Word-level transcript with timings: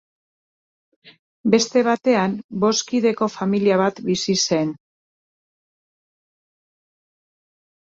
Beste 1.55 1.83
batean 1.87 2.33
bost 2.63 2.85
kideko 2.93 3.29
familia 3.35 3.77
bat 3.83 4.03
bizi 4.09 4.37
zen. 4.49 4.75